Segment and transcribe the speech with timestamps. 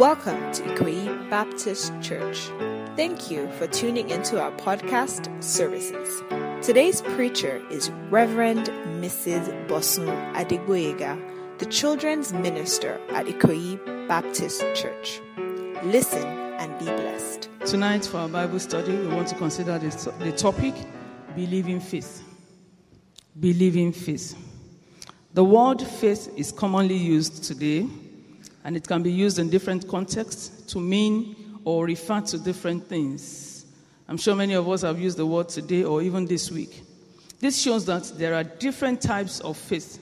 [0.00, 2.46] Welcome to Ikoyi Baptist Church.
[2.96, 6.22] Thank you for tuning into our podcast services.
[6.66, 8.68] Today's preacher is Reverend
[9.02, 9.68] Mrs.
[9.68, 11.20] Bosun Adegboyega,
[11.58, 15.20] the children's minister at Ikoyi Baptist Church.
[15.84, 17.50] Listen and be blessed.
[17.66, 20.72] Tonight, for our Bible study, we want to consider the topic
[21.36, 22.24] believing faith.
[23.38, 24.34] Believing faith.
[25.34, 27.86] The word faith is commonly used today
[28.64, 33.64] and it can be used in different contexts to mean or refer to different things.
[34.08, 36.82] I'm sure many of us have used the word today or even this week.
[37.38, 39.98] This shows that there are different types of faith.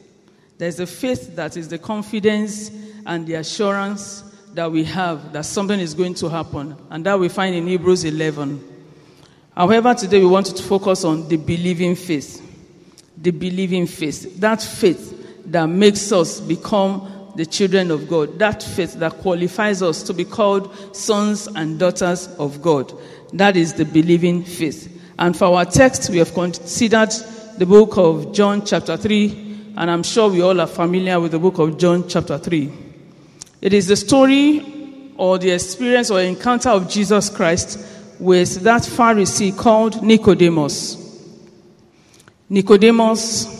[0.56, 2.70] There's a faith that is the confidence
[3.06, 4.24] and the assurance
[4.54, 8.04] that we have that something is going to happen, and that we find in Hebrews
[8.04, 8.76] 11.
[9.54, 12.44] However, today we want to focus on the believing faith.
[13.16, 14.40] The believing faith.
[14.40, 20.02] That faith that makes us become the children of God, that faith that qualifies us
[20.02, 22.92] to be called sons and daughters of God.
[23.32, 25.00] That is the believing faith.
[25.20, 27.12] And for our text, we have considered
[27.56, 31.38] the book of John, chapter 3, and I'm sure we all are familiar with the
[31.38, 32.72] book of John, chapter 3.
[33.62, 37.78] It is the story or the experience or encounter of Jesus Christ
[38.18, 40.96] with that Pharisee called Nicodemus.
[42.48, 43.58] Nicodemus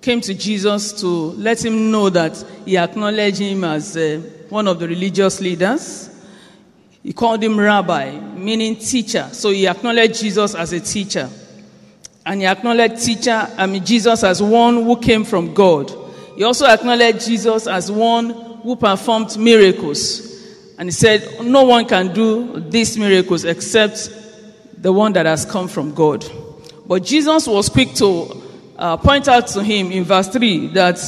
[0.00, 2.32] came to Jesus to let him know that
[2.68, 6.10] he acknowledged him as uh, one of the religious leaders.
[7.02, 9.26] He called him rabbi, meaning teacher.
[9.32, 11.30] So he acknowledged Jesus as a teacher.
[12.26, 15.90] And he acknowledged teacher, I mean Jesus as one who came from God.
[16.36, 18.30] He also acknowledged Jesus as one
[18.62, 20.20] who performed miracles.
[20.76, 24.10] And he said, No one can do these miracles except
[24.76, 26.22] the one that has come from God.
[26.86, 28.42] But Jesus was quick to
[28.76, 30.98] uh, point out to him in verse 3 that,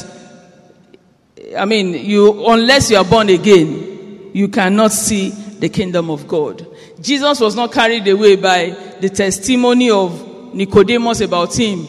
[1.57, 6.65] I mean, you, unless you are born again, you cannot see the kingdom of God.
[7.01, 11.87] Jesus was not carried away by the testimony of Nicodemus about him,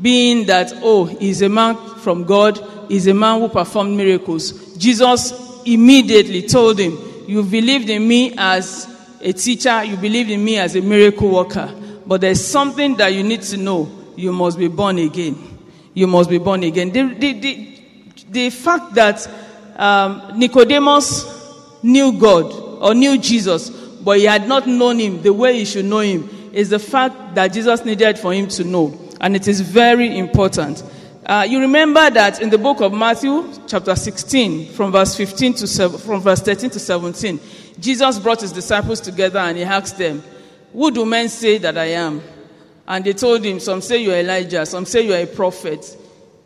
[0.00, 2.58] being that, oh, he's a man from God,
[2.88, 4.76] he's a man who performed miracles.
[4.76, 5.32] Jesus
[5.64, 8.88] immediately told him, You believed in me as
[9.20, 11.72] a teacher, you believed in me as a miracle worker,
[12.06, 15.36] but there's something that you need to know you must be born again.
[15.94, 16.90] You must be born again.
[16.90, 17.71] The, the, the,
[18.32, 19.28] the fact that
[19.76, 21.26] um, Nicodemus
[21.82, 22.50] knew God
[22.82, 26.28] or knew Jesus, but he had not known him the way he should know him,
[26.52, 28.98] is the fact that Jesus needed for him to know.
[29.20, 30.82] And it is very important.
[31.24, 35.88] Uh, you remember that in the book of Matthew, chapter 16, from verse 15 to
[35.90, 37.38] from verse 13 to 17,
[37.78, 40.22] Jesus brought his disciples together and he asked them,
[40.72, 42.22] Who do men say that I am?
[42.88, 45.96] And they told him, Some say you're Elijah, some say you're a prophet.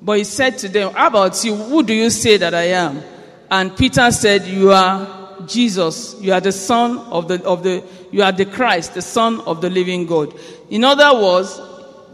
[0.07, 1.57] But he said to them, How about you?
[1.57, 3.03] Who do you say that I am?
[3.51, 6.15] And Peter said, You are Jesus.
[6.21, 9.61] You are the Son of the, of the you are the Christ, the Son of
[9.61, 10.33] the living God.
[10.71, 11.61] In other words,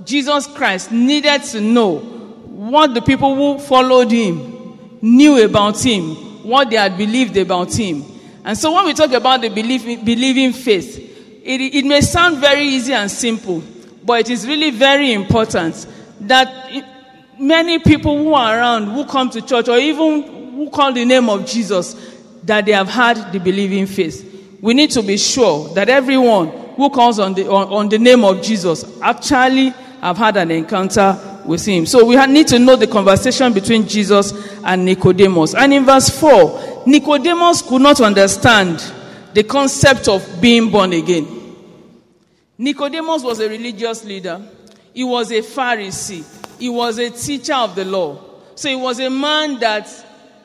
[0.07, 6.15] Jesus Christ needed to know what the people who followed him knew about him,
[6.45, 8.07] what they had believed about him.
[8.43, 10.97] And so when we talk about the believing, believing faith,
[11.45, 13.63] it, it may sound very easy and simple.
[14.03, 15.87] But it is really very important
[16.23, 16.49] that
[17.39, 20.23] many people who are around, who come to church, or even
[20.55, 21.95] who call the name of Jesus,
[22.45, 24.59] that they have had the believing faith.
[24.61, 28.25] We need to be sure that everyone who calls on the, on, on the name
[28.25, 29.71] of Jesus actually
[30.01, 31.87] have had an encounter with him.
[31.87, 34.33] So we need to know the conversation between Jesus
[34.65, 35.55] and Nicodemus.
[35.55, 38.83] And in verse 4, Nicodemus could not understand
[39.35, 41.27] the concept of being born again.
[42.59, 44.41] Nicodemus was a religious leader.
[44.95, 46.42] He was a Pharisee.
[46.59, 48.19] He was a teacher of the law.
[48.55, 49.89] So he was a man that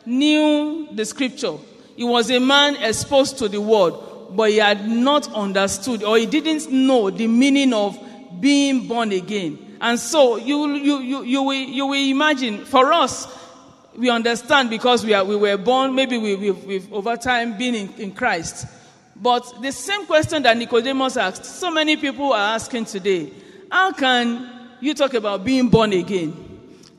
[0.05, 1.53] knew the scripture.
[1.95, 3.93] He was a man exposed to the word,
[4.31, 7.97] but he had not understood or he didn't know the meaning of
[8.39, 9.77] being born again.
[9.81, 13.27] And so you, you, you, you, will, you will imagine, for us,
[13.95, 17.75] we understand because we, are, we were born, maybe we, we've, we've over time been
[17.75, 18.67] in, in Christ.
[19.15, 23.31] But the same question that Nicodemus asked, so many people are asking today
[23.71, 26.43] how can you talk about being born again?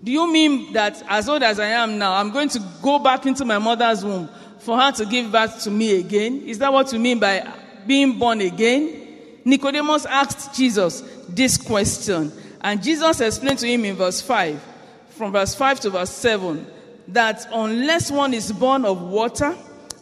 [0.03, 3.27] Do you mean that as old as I am now, I'm going to go back
[3.27, 4.29] into my mother's womb
[4.61, 6.43] for her to give birth to me again?
[6.43, 7.47] Is that what you mean by
[7.87, 9.05] being born again?
[9.45, 14.63] Nicodemus asked Jesus this question, and Jesus explained to him in verse 5,
[15.11, 16.67] from verse 5 to verse 7,
[17.09, 19.57] that unless one is born of water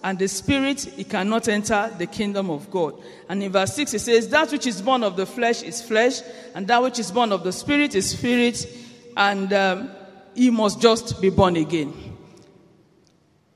[0.06, 2.94] and the spirit, he cannot enter the kingdom of God.
[3.28, 6.20] And in verse 6, it says, That which is born of the flesh is flesh,
[6.54, 8.68] and that which is born of the spirit is spirit,
[9.16, 9.90] and um,
[10.32, 11.92] he must just be born again.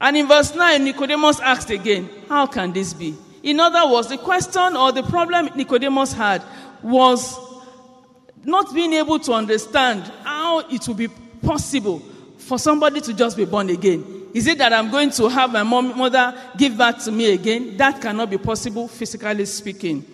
[0.00, 3.14] And in verse 9, Nicodemus asked again, How can this be?
[3.44, 6.42] In other words, the question or the problem Nicodemus had
[6.82, 7.38] was
[8.42, 11.06] not being able to understand how it would be
[11.42, 12.00] possible
[12.38, 14.19] for somebody to just be born again.
[14.32, 17.76] Is it that I'm going to have my mom, mother give back to me again?
[17.76, 20.04] That cannot be possible, physically speaking.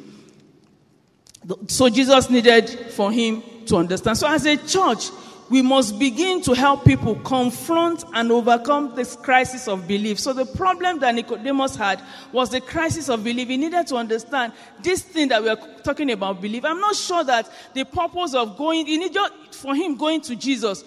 [1.68, 4.18] So Jesus needed for him to understand.
[4.18, 5.10] So as a church,
[5.48, 10.18] we must begin to help people confront and overcome this crisis of belief.
[10.18, 12.02] So the problem that Nicodemus had
[12.32, 13.48] was the crisis of belief.
[13.48, 16.64] He needed to understand this thing that we are talking about belief.
[16.64, 19.22] I'm not sure that the purpose of going, he needed
[19.52, 20.82] for him going to Jesus,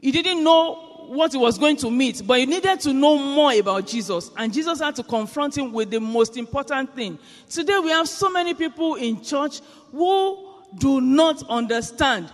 [0.00, 3.52] he didn't know what he was going to meet, but he needed to know more
[3.52, 4.30] about Jesus.
[4.36, 7.18] And Jesus had to confront him with the most important thing.
[7.48, 9.60] Today we have so many people in church
[9.90, 10.38] who
[10.76, 12.30] do not understand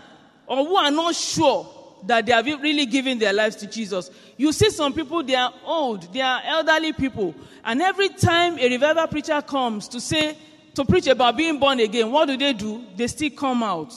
[0.46, 1.70] or who are not sure
[2.06, 4.10] that they have really given their lives to Jesus.
[4.36, 7.34] You see some people, they are old, they are elderly people.
[7.64, 10.36] And every time a revival preacher comes to say,
[10.74, 12.84] to preach about being born again, what do they do?
[12.96, 13.94] They still come out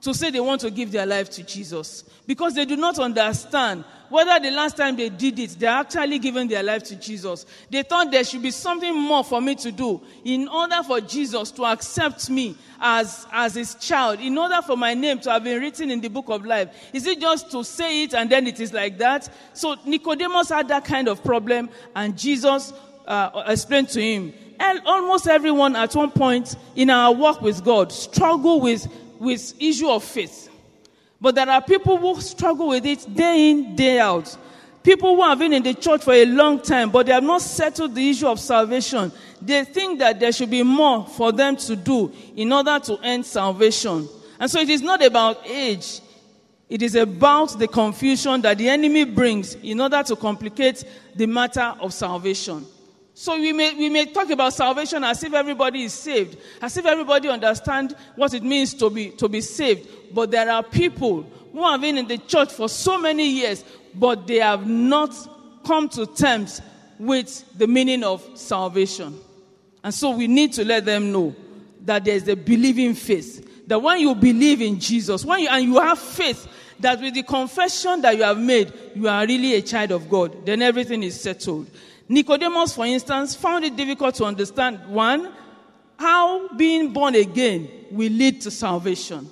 [0.00, 2.04] to say they want to give their life to Jesus.
[2.26, 3.84] Because they do not understand
[4.14, 7.44] whether the last time they did it, they're actually giving their life to Jesus.
[7.68, 11.50] They thought there should be something more for me to do in order for Jesus
[11.50, 15.60] to accept me as, as his child, in order for my name to have been
[15.60, 16.68] written in the book of life.
[16.92, 19.28] Is it just to say it and then it is like that?
[19.52, 22.72] So Nicodemus had that kind of problem, and Jesus
[23.06, 24.32] uh, explained to him.
[24.60, 28.86] And almost everyone at one point in our walk with God struggle with,
[29.18, 30.48] with issue of faith.
[31.24, 34.36] But there are people who struggle with it day in, day out.
[34.82, 37.40] People who have been in the church for a long time, but they have not
[37.40, 39.10] settled the issue of salvation.
[39.40, 43.24] They think that there should be more for them to do in order to end
[43.24, 44.06] salvation.
[44.38, 46.02] And so it is not about age.
[46.68, 50.84] It is about the confusion that the enemy brings in order to complicate
[51.16, 52.66] the matter of salvation.
[53.16, 56.84] So we may, we may talk about salvation as if everybody is saved, as if
[56.84, 59.88] everybody understands what it means to be, to be saved.
[60.12, 61.22] But there are people
[61.52, 63.64] who have been in the church for so many years,
[63.94, 65.14] but they have not
[65.64, 66.60] come to terms
[66.98, 69.16] with the meaning of salvation.
[69.84, 71.36] And so we need to let them know
[71.82, 73.68] that there is a believing faith.
[73.68, 76.48] That when you believe in Jesus, when you, and you have faith,
[76.80, 80.44] that with the confession that you have made, you are really a child of God,
[80.44, 81.70] then everything is settled.
[82.08, 85.32] Nicodemus, for instance, found it difficult to understand one,
[85.98, 89.28] how being born again will lead to salvation.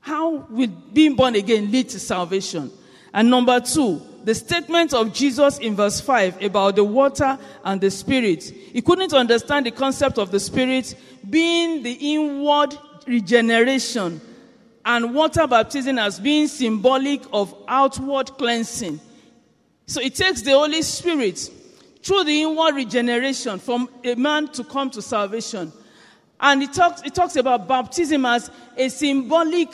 [0.00, 2.70] How will being born again lead to salvation?
[3.12, 7.90] And number two, the statement of Jesus in verse 5 about the water and the
[7.90, 8.44] spirit.
[8.44, 10.94] He couldn't understand the concept of the spirit
[11.28, 12.76] being the inward
[13.06, 14.20] regeneration
[14.84, 19.00] and water baptism as being symbolic of outward cleansing.
[19.86, 21.50] So it takes the Holy Spirit
[22.02, 25.72] through the inward regeneration from a man to come to salvation.
[26.40, 29.68] And it talks, it talks about baptism as a symbolic,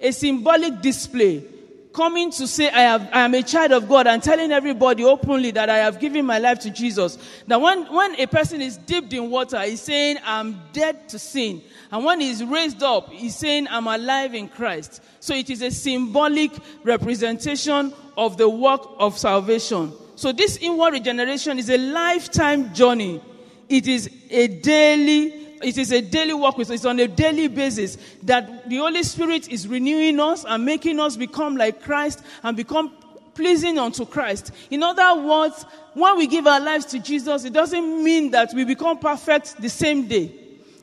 [0.00, 1.48] a symbolic display.
[1.92, 5.52] Coming to say, I, have, I am a child of God and telling everybody openly
[5.52, 7.18] that I have given my life to Jesus.
[7.46, 11.62] That when, when a person is dipped in water, he's saying, I'm dead to sin.
[11.92, 15.02] And when he's raised up, he's saying, I'm alive in Christ.
[15.20, 16.50] So it is a symbolic
[16.82, 19.92] representation of the work of salvation.
[20.24, 23.20] So this inward regeneration is a lifetime journey.
[23.68, 25.26] It is a daily
[25.62, 29.50] it is a daily work with it's on a daily basis that the Holy Spirit
[29.50, 32.90] is renewing us and making us become like Christ and become
[33.34, 34.52] pleasing unto Christ.
[34.70, 38.64] In other words, when we give our lives to Jesus, it doesn't mean that we
[38.64, 40.34] become perfect the same day.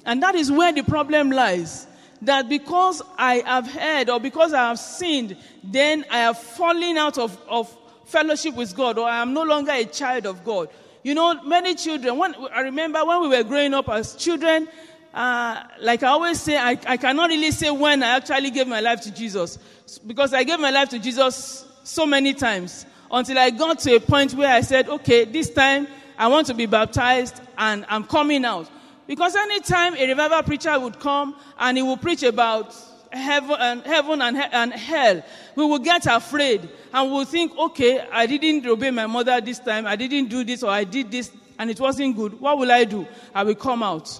[0.06, 1.88] And that is where the problem lies.
[2.22, 7.18] That because I have heard or because I have sinned, then I have fallen out
[7.18, 7.76] of, of
[8.12, 10.70] fellowship with God or I am no longer a child of God.
[11.04, 14.68] You know, many children, when, I remember when we were growing up as children,
[15.14, 18.80] uh, like I always say, I, I cannot really say when I actually gave my
[18.82, 19.58] life to Jesus
[20.06, 24.00] because I gave my life to Jesus so many times until I got to a
[24.00, 25.88] point where I said, okay, this time
[26.18, 28.70] I want to be baptized and I'm coming out.
[29.08, 32.74] Because anytime a revival preacher would come and he would preach about
[33.12, 35.24] heaven and heaven and, and hell,
[35.56, 39.86] we will get afraid and we'll think, okay, I didn't obey my mother this time,
[39.88, 42.40] I didn't do this, or I did this, and it wasn't good.
[42.40, 43.08] What will I do?
[43.34, 44.20] I will come out.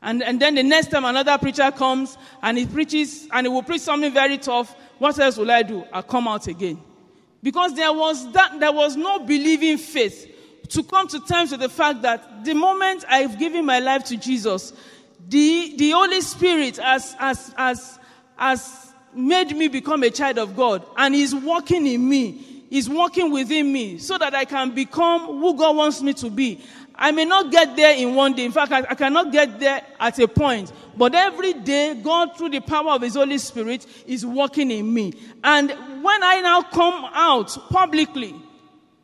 [0.00, 3.64] And, and then the next time another preacher comes and he preaches and he will
[3.64, 5.84] preach something very tough, what else will I do?
[5.92, 6.80] I'll come out again.
[7.42, 10.34] Because there was that, there was no believing faith
[10.68, 14.16] to come to terms with the fact that the moment I've given my life to
[14.16, 14.72] Jesus,
[15.26, 17.98] the, the Holy Spirit has, has, has,
[18.36, 22.64] has made me become a child of God and He's working in me.
[22.70, 26.60] is working within me so that I can become who God wants me to be.
[26.94, 28.44] I may not get there in one day.
[28.44, 30.72] In fact, I, I, cannot get there at a point.
[30.96, 35.12] But every day, God, through the power of His Holy Spirit, is working in me.
[35.44, 38.34] And when I now come out publicly,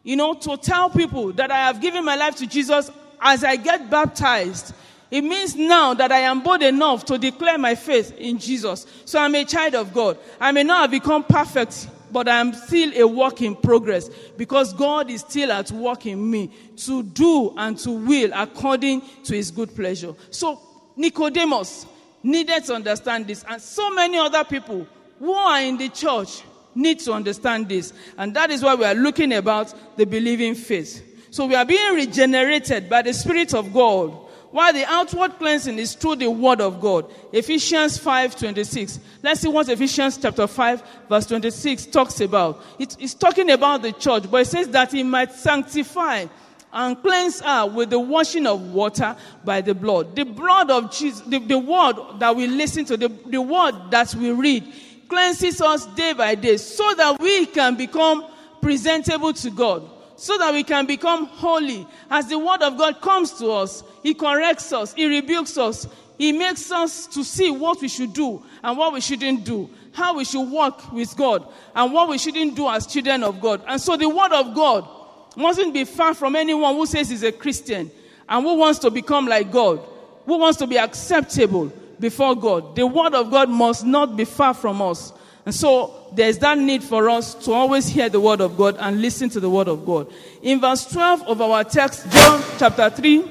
[0.02, 2.90] you know, to tell people that I have given my life to Jesus
[3.21, 4.75] as I get baptized,
[5.14, 8.85] it means now that I am bold enough to declare my faith in Jesus.
[9.04, 10.18] So I'm a child of God.
[10.40, 14.73] I may not have become perfect but I am still a work in progress because
[14.73, 19.52] God is still at work in me to do and to will according to his
[19.52, 20.14] good pleasure.
[20.30, 20.61] So
[20.97, 21.87] Nicodemus
[22.23, 24.87] needed to understand this, and so many other people
[25.21, 26.42] who are in the church
[26.75, 27.92] need to understand this.
[28.16, 31.02] And that is why we are looking about the believing faith.
[31.30, 34.24] So we are being regenerated by the Spirit of God
[34.54, 37.11] while the outward cleansing is through the word of God.
[37.32, 39.00] Ephesians 5 26.
[39.20, 42.62] Let's see what Ephesians chapter 5 verse 26 talks about.
[42.78, 46.26] it's talking about the church, but it says that he might sanctify
[46.73, 50.14] and cleanse her with the washing of water by the blood.
[50.14, 54.14] The blood of Jesus, the, the word that we listen to, the, the word that
[54.14, 54.73] we read,
[55.08, 58.25] cleanses us day by day so that we can become
[58.61, 61.87] presentable to God so that we can become holy.
[62.11, 65.87] As the word of God comes to us, He corrects us, He rebukes us,
[66.18, 70.16] He makes us to see what we should do and what we shouldn't do, how
[70.16, 73.62] we should walk with God and what we shouldn't do as children of God.
[73.66, 74.88] And so the word of God
[75.37, 77.90] mustn't be far from anyone who says he's a Christian
[78.28, 79.80] and who wants to become like God,
[80.26, 82.76] who wants to be acceptable before God.
[82.76, 85.12] The word of God must not be far from us.
[85.47, 89.03] And so there's that need for us to always hear the word of God and
[89.03, 90.11] listen to the word of God.
[90.43, 93.25] In verse 12 of our text, John chapter 3,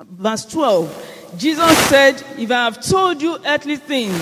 [0.00, 4.14] verse 12, Jesus said, If I have told you earthly things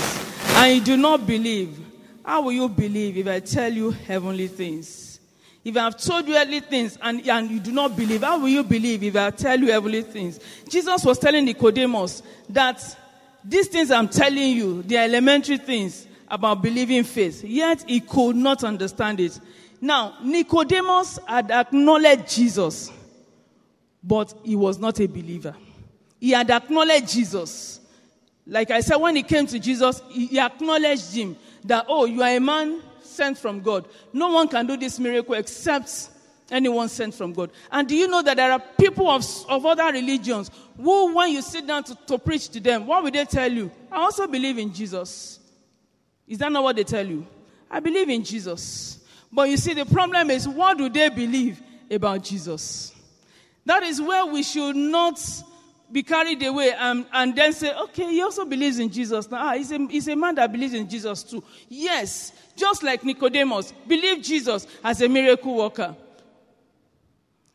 [0.56, 1.78] and you do not believe,
[2.24, 5.20] how will you believe if I tell you heavenly things?
[5.62, 8.48] If I have told you earthly things and, and you do not believe, how will
[8.48, 10.40] you believe if I tell you heavenly things?
[10.68, 12.96] Jesus was telling Nicodemus that
[13.44, 18.36] these things I'm telling you, they are elementary things about believing faith, yet he could
[18.36, 19.38] not understand it.
[19.80, 22.92] Now, Nicodemus had acknowledged Jesus,
[24.02, 25.54] but he was not a believer.
[26.20, 27.80] He had acknowledged Jesus.
[28.46, 32.36] Like I said, when he came to Jesus, he acknowledged him that, oh, you are
[32.36, 33.86] a man sent from God.
[34.12, 36.10] No one can do this miracle except
[36.50, 37.50] anyone sent from God.
[37.70, 41.42] And do you know that there are people of, of other religions who, when you
[41.42, 43.70] sit down to, to preach to them, what will they tell you?
[43.90, 45.39] I also believe in Jesus.
[46.30, 47.26] Is that not what they tell you?
[47.68, 49.04] I believe in Jesus.
[49.32, 51.60] But you see, the problem is what do they believe
[51.90, 52.94] about Jesus?
[53.66, 55.20] That is where we should not
[55.90, 59.28] be carried away and, and then say, okay, he also believes in Jesus.
[59.28, 61.42] Now, ah, he's a, he's a man that believes in Jesus too.
[61.68, 65.96] Yes, just like Nicodemus, believe Jesus as a miracle worker.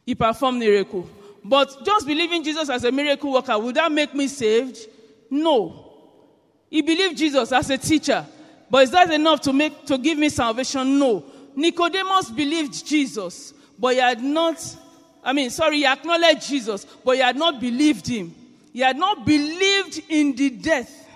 [0.06, 1.10] He performed miracle.
[1.46, 4.80] But just believing Jesus as a miracle worker, would that make me saved?
[5.30, 5.94] No.
[6.70, 8.26] He believed Jesus as a teacher.
[8.70, 11.00] But is that enough to make to give me salvation?
[11.00, 11.24] No.
[11.56, 14.58] Nicodemus believed Jesus, but he had not,
[15.24, 18.34] I mean, sorry, he acknowledged Jesus, but he had not believed him.
[18.74, 21.08] He had not believed in the death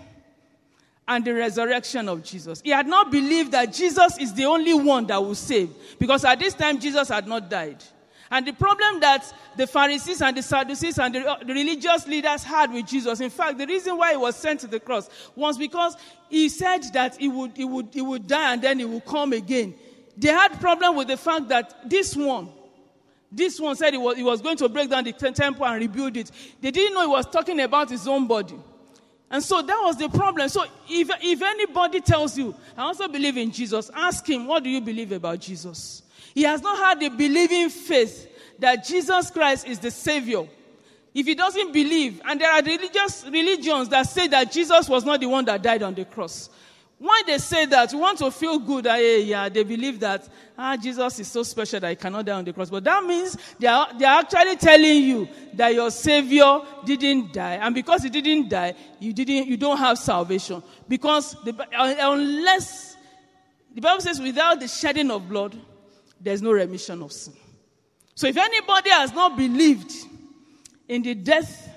[1.07, 2.61] and the resurrection of Jesus.
[2.63, 6.39] He had not believed that Jesus is the only one that will save, because at
[6.39, 7.83] this time Jesus had not died.
[8.31, 12.43] And the problem that the Pharisees and the Sadducees and the, uh, the, religious leaders
[12.43, 15.57] had with Jesus, in fact, the reason why he was sent to the cross was
[15.57, 15.97] because
[16.29, 19.33] he said that he would, he would, he would die and then he would come
[19.33, 19.73] again.
[20.15, 22.49] They had problem with the fact that this one,
[23.31, 26.15] this one said he was, he was going to break down the temple and rebuild
[26.15, 26.29] it.
[26.61, 28.59] They didn't know he was talking about his own body.
[29.31, 30.49] And so that was the problem.
[30.49, 34.69] So if, if anybody tells you, I also believe in Jesus, ask him, what do
[34.69, 36.01] you believe about Jesus?
[36.33, 38.27] He has not had the believing faith
[38.59, 40.47] that Jesus Christ is the Savior.
[41.13, 45.19] If he doesn't believe, and there are religious religions that say that Jesus was not
[45.19, 46.49] the one that died on the cross.
[46.99, 50.27] When they say that, we want to feel good, yeah, yeah, they believe that
[50.57, 52.69] ah, Jesus is so special that he cannot die on the cross.
[52.69, 57.55] But that means they are, they are actually telling you that your Savior didn't die.
[57.55, 60.61] And because he didn't die, you, didn't, you don't have salvation.
[60.87, 62.97] Because the, unless,
[63.73, 65.57] the Bible says, without the shedding of blood,
[66.19, 67.33] there's no remission of sin.
[68.13, 69.93] So if anybody has not believed
[70.89, 71.73] in the death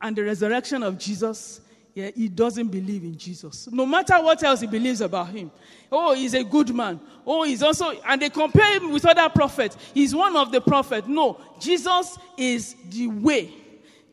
[0.00, 1.60] and the resurrection of Jesus,
[1.96, 3.70] yeah, he doesn't believe in Jesus.
[3.72, 5.50] No matter what else he believes about him.
[5.90, 7.00] Oh, he's a good man.
[7.26, 9.78] Oh, he's also, and they compare him with other prophets.
[9.94, 11.08] He's one of the prophets.
[11.08, 13.50] No, Jesus is the way.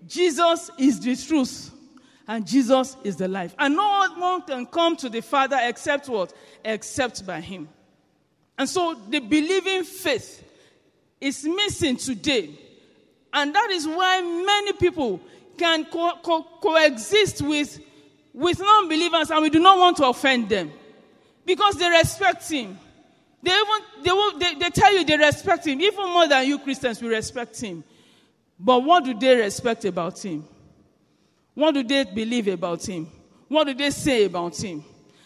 [0.07, 1.71] Jesus is the truth.
[2.25, 3.53] And Jesus is the life.
[3.59, 6.31] And no one can come to the Father except what?
[6.63, 7.67] Except by him.
[8.57, 10.41] And so the believing faith
[11.19, 12.57] is missing today.
[13.33, 15.19] And that is why many people
[15.57, 17.79] can co- co- coexist with,
[18.33, 20.72] with non believers and we do not want to offend them
[21.45, 22.77] because they respect him.
[23.41, 26.60] They even they, will, they, they tell you they respect him even more than you
[26.60, 27.83] Christians we respect him.
[28.60, 30.45] But what do they respect about him?
[31.53, 33.10] What do they believe about him?
[33.48, 34.83] What do they say about him?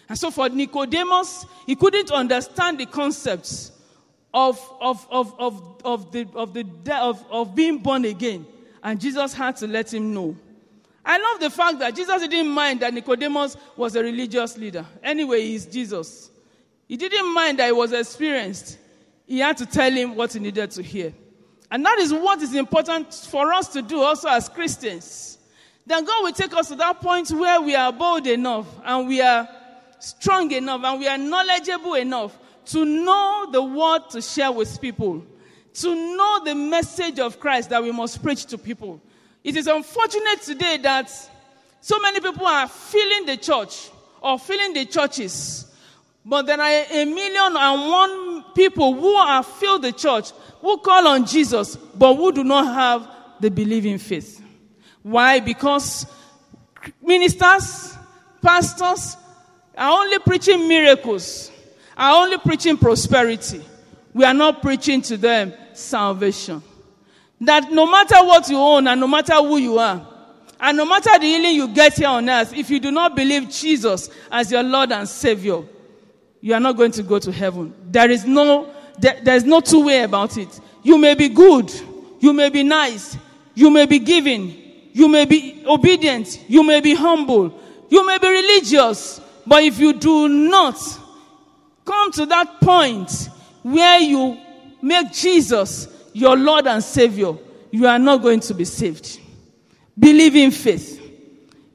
[0.10, 3.72] And so for Nicodemus, he couldn't understand the concepts
[4.34, 6.66] of, of, of, of, of, the, of, the,
[6.96, 8.46] of, of being born again.
[8.84, 10.36] And Jesus had to let him know.
[11.06, 14.86] I love the fact that Jesus didn't mind that Nicodemus was a religious leader.
[15.02, 16.30] Anyway, he's Jesus.
[16.88, 18.78] He didn't mind that he was experienced.
[19.26, 21.14] He had to tell him what he needed to hear.
[21.70, 25.38] And that is what is important for us to do also as Christians.
[25.86, 29.22] Then God will take us to that point where we are bold enough and we
[29.22, 29.48] are
[30.00, 35.24] strong enough and we are knowledgeable enough to know the word to share with people,
[35.82, 39.00] to know the message of Christ that we must preach to people.
[39.44, 41.12] It is unfortunate today that
[41.82, 45.72] so many people are filling the church or filling the churches,
[46.26, 50.32] but there are a million and one people who are filled the church,
[50.62, 53.08] who call on Jesus, but who do not have
[53.40, 54.44] the believing faith.
[55.04, 55.40] Why?
[55.40, 56.08] Because
[57.02, 57.96] ministers,
[58.42, 59.16] pastors,
[59.78, 61.52] are only preaching miracles,
[61.96, 63.62] are only preaching prosperity.
[64.14, 66.62] We are not preaching to them salvation.
[67.42, 70.06] That no matter what you own and no matter who you are,
[70.60, 73.50] and no matter the healing you get here on earth, if you do not believe
[73.50, 75.64] Jesus as your Lord and Savior,
[76.42, 77.74] you are not going to go to heaven.
[77.92, 80.60] There is no, there, there's no two way about it.
[80.82, 81.72] You may be good,
[82.20, 83.18] you may be nice,
[83.54, 84.56] you may be giving,
[84.94, 89.94] you may be obedient, you may be humble, you may be religious, but if you
[89.94, 90.76] do not
[91.86, 93.30] come to that point
[93.64, 94.38] where you
[94.82, 97.34] make Jesus your Lord and Savior,
[97.72, 99.20] you are not going to be saved.
[99.98, 101.02] Believe in faith.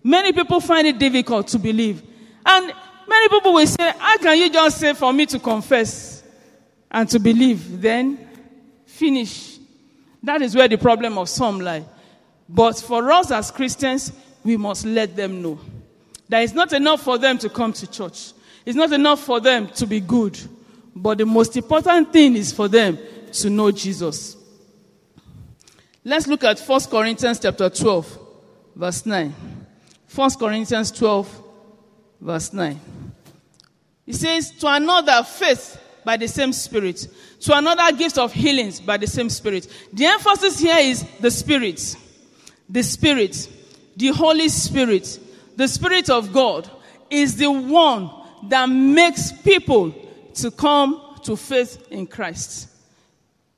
[0.02, 2.02] Many people find it difficult to believe.
[2.44, 2.72] And
[3.06, 6.24] many people will say, How can you just say for me to confess
[6.90, 7.80] and to believe?
[7.80, 8.28] Then
[8.86, 9.58] finish.
[10.22, 11.84] That is where the problem of some lie.
[12.48, 14.12] But for us as Christians,
[14.44, 15.58] we must let them know.
[16.28, 18.32] That it's not enough for them to come to church.
[18.64, 20.38] It's not enough for them to be good.
[20.94, 22.98] But the most important thing is for them
[23.32, 24.36] to know Jesus.
[26.04, 28.18] Let's look at 1 Corinthians chapter 12,
[28.74, 29.34] verse 9.
[30.14, 31.42] 1 Corinthians 12,
[32.20, 32.80] verse 9.
[34.06, 37.06] It says, To another, faith by the same Spirit.
[37.40, 39.68] To another, gift of healings by the same Spirit.
[39.92, 41.96] The emphasis here is the Spirit.
[42.68, 43.48] The Spirit.
[43.96, 45.18] The Holy Spirit
[45.56, 46.70] the Spirit of God
[47.10, 48.10] is the one
[48.48, 49.94] that makes people
[50.36, 52.68] to come to faith in Christ.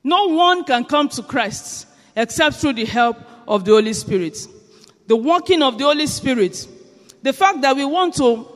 [0.03, 4.37] No one can come to Christ except through the help of the Holy Spirit.
[5.07, 6.67] The working of the Holy Spirit,
[7.21, 8.51] the fact that we want to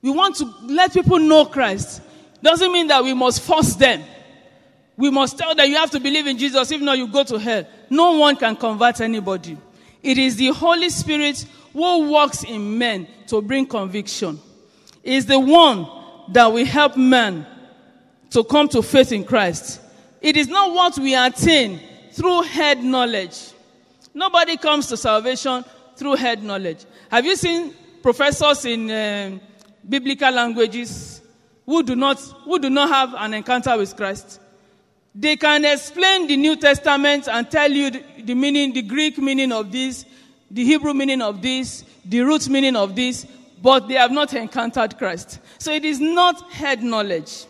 [0.00, 2.02] we want to let people know Christ
[2.40, 4.02] doesn't mean that we must force them.
[4.96, 7.38] We must tell them you have to believe in Jesus, if not, you go to
[7.38, 7.66] hell.
[7.90, 9.56] No one can convert anybody.
[10.02, 14.40] It is the Holy Spirit who works in men to bring conviction
[15.02, 15.86] is the one
[16.28, 17.46] that will help man
[18.30, 19.80] to come to faith in Christ.
[20.20, 21.80] It is not what we attain
[22.12, 23.52] through head knowledge.
[24.12, 25.64] Nobody comes to salvation
[25.96, 26.84] through head knowledge.
[27.10, 29.38] Have you seen professors in uh,
[29.88, 31.20] biblical languages
[31.64, 34.40] who do not who do not have an encounter with Christ?
[35.14, 39.52] They can explain the New Testament and tell you the, the meaning, the Greek meaning
[39.52, 40.04] of this,
[40.50, 43.26] the Hebrew meaning of this, the root meaning of this,
[43.60, 45.40] but they have not encountered Christ.
[45.58, 47.44] So it is not head knowledge.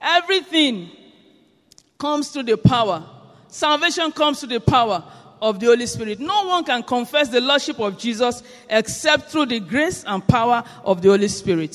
[0.00, 0.90] Everything
[1.98, 3.04] comes to the power.
[3.48, 5.02] Salvation comes to the power
[5.40, 6.20] of the Holy Spirit.
[6.20, 11.02] No one can confess the Lordship of Jesus except through the grace and power of
[11.02, 11.74] the Holy Spirit.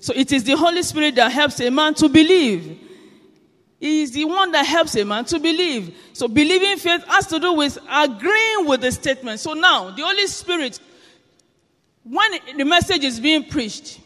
[0.00, 2.78] So it is the Holy Spirit that helps a man to believe.
[3.78, 5.96] He is the one that helps a man to believe.
[6.12, 9.40] So believing faith has to do with agreeing with the statement.
[9.40, 10.80] So now, the Holy Spirit,
[12.04, 14.00] when the message is being preached,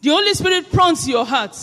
[0.00, 1.56] the Holy Spirit prompts your heart.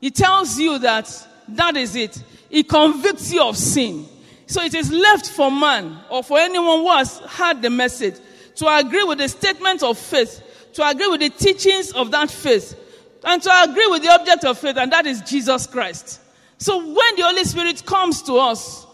[0.00, 2.22] He tells you that that is it.
[2.48, 4.06] He convicts you of sin.
[4.46, 8.14] So it is left for man or for anyone who has heard the message
[8.56, 10.42] to agree with the statement of faith,
[10.74, 12.78] to agree with the teachings of that faith,
[13.24, 16.20] and to agree with the object of faith, and that is Jesus Christ.
[16.58, 18.86] So when the Holy Spirit comes to us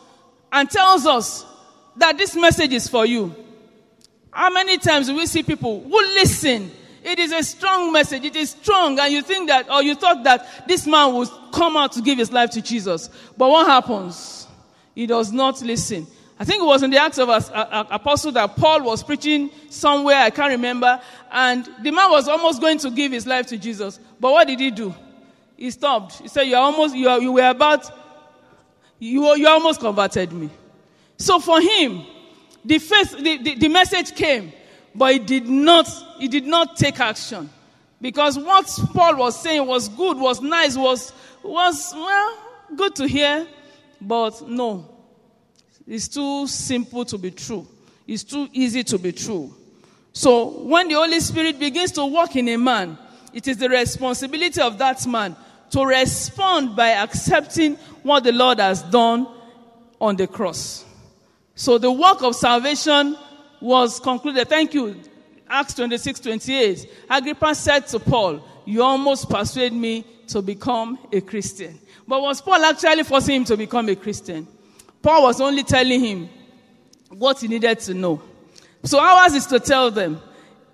[0.52, 1.44] and tells us
[1.96, 3.34] that this message is for you,
[4.30, 6.70] how many times do we see people who listen
[7.02, 8.24] It is a strong message.
[8.24, 8.98] It is strong.
[8.98, 12.18] And you think that, or you thought that this man would come out to give
[12.18, 13.08] his life to Jesus.
[13.36, 14.46] But what happens?
[14.94, 16.06] He does not listen.
[16.38, 20.30] I think it was in the Acts of Apostle that Paul was preaching somewhere, I
[20.30, 20.98] can't remember,
[21.30, 24.00] and the man was almost going to give his life to Jesus.
[24.18, 24.94] But what did he do?
[25.54, 26.20] He stopped.
[26.20, 27.90] He said, You are almost, you, are, you were about,
[28.98, 30.48] you, you almost converted me.
[31.18, 32.06] So for him,
[32.64, 34.50] the, faith, the, the, the message came,
[34.94, 37.50] but he did not, he did not take action.
[38.00, 42.38] Because what Paul was saying was good, was nice, was, was, well,
[42.74, 43.46] good to hear,
[44.00, 44.88] but no.
[45.86, 47.66] It's too simple to be true.
[48.06, 49.54] It's too easy to be true.
[50.12, 52.98] So when the Holy Spirit begins to work in a man,
[53.32, 55.36] it is the responsibility of that man
[55.70, 59.26] to respond by accepting what the Lord has done
[60.00, 60.84] on the cross.
[61.54, 63.16] So the work of salvation
[63.60, 64.48] was concluded.
[64.48, 65.00] Thank you.
[65.48, 66.90] Acts 26, 28.
[67.10, 71.78] Agrippa said to Paul, You almost persuade me to become a Christian.
[72.06, 74.46] But was Paul actually forcing him to become a Christian?
[75.02, 76.28] Paul was only telling him
[77.08, 78.22] what he needed to know.
[78.84, 80.20] So ours is to tell them.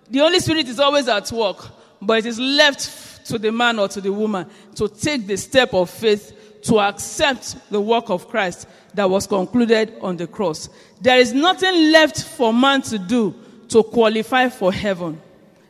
[0.08, 1.68] The Holy Spirit is always at work,
[2.00, 4.46] but it is left to the man or to the woman
[4.76, 9.94] to take the step of faith to accept the work of Christ that was concluded
[10.00, 10.68] on the cross.
[11.00, 13.34] There is nothing left for man to do
[13.68, 15.20] to qualify for heaven.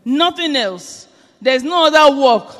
[0.04, 1.08] Nothing else.
[1.42, 2.54] There's no other work.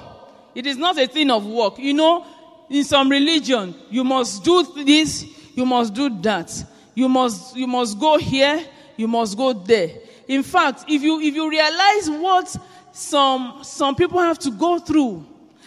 [0.55, 1.79] It is not a thing of work.
[1.79, 2.27] You know,
[2.69, 5.25] in some religion, you must do this,
[5.55, 6.65] you must do that.
[6.95, 8.65] You must, you must go here,
[8.97, 9.91] you must go there.
[10.27, 12.57] In fact, if you, if you realize what
[12.91, 15.25] some, some people have to go through,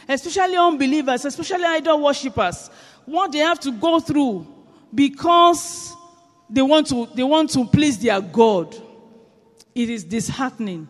[0.09, 2.69] especially unbelievers, especially idol worshippers,
[3.05, 4.45] what they have to go through
[4.93, 5.95] because
[6.49, 8.75] they want to, they want to please their God,
[9.75, 10.87] it is disheartening.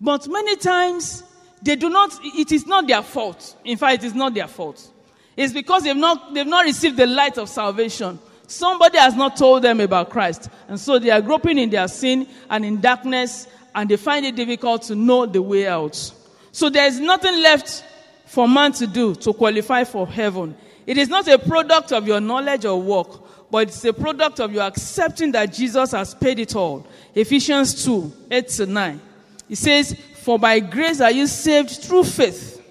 [0.00, 1.22] But many times,
[1.62, 3.56] they do not, it is not their fault.
[3.64, 4.90] In fact, it is not their fault.
[5.36, 8.18] It's because they've not, they've not received the light of salvation.
[8.46, 10.50] Somebody has not told them about Christ.
[10.68, 14.36] And so they are groping in their sin and in darkness, and they find it
[14.36, 16.12] difficult to know the way out.
[16.52, 17.82] So there's nothing left
[18.26, 20.54] for man to do to qualify for heaven.
[20.86, 24.52] It is not a product of your knowledge or work, but it's a product of
[24.52, 26.86] your accepting that Jesus has paid it all.
[27.14, 29.00] Ephesians 2 8 to 9.
[29.48, 32.62] It says, For by grace are you saved through faith.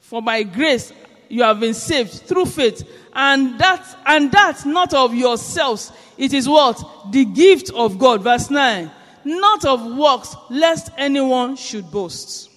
[0.00, 0.92] For by grace
[1.28, 2.88] you have been saved through faith.
[3.12, 5.92] And that, and that not of yourselves.
[6.16, 6.82] It is what?
[7.10, 8.22] The gift of God.
[8.22, 8.90] Verse 9.
[9.24, 12.50] Not of works, lest anyone should boast.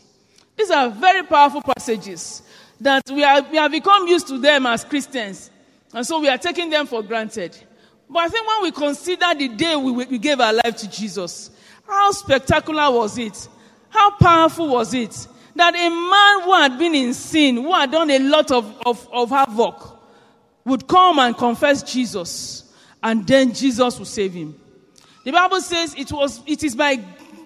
[0.56, 2.44] These are very powerful passages
[2.82, 5.50] that we, are, we have become used to them as Christians.
[5.94, 7.58] And so we are taking them for granted.
[8.10, 11.52] But I think when we consider the day we, we gave our life to Jesus,
[11.88, 13.48] how spectacular was it?
[13.90, 15.28] How powerful was it?
[15.56, 19.08] that a man who had been in sin, who had done a lot of, of,
[19.12, 20.00] of havoc,
[20.66, 24.60] would come and confess Jesus, and then Jesus would save him.
[25.24, 26.98] The Bible says it was it is by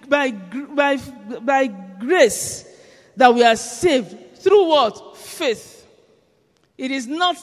[0.08, 0.96] by by,
[1.40, 2.66] by grace
[3.16, 5.86] that we are saved through what faith.
[6.76, 7.36] It is not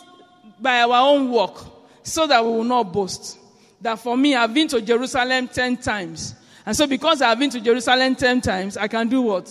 [0.59, 1.57] by our own work,
[2.03, 3.39] so that we will not boast.
[3.81, 7.61] That for me, I've been to Jerusalem ten times, and so because I've been to
[7.61, 9.49] Jerusalem ten times, I can do what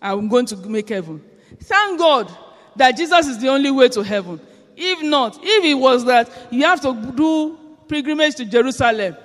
[0.00, 1.22] I'm going to make heaven.
[1.60, 2.30] Thank God
[2.76, 4.40] that Jesus is the only way to heaven.
[4.76, 9.16] If not, if it was that you have to do pilgrimage to Jerusalem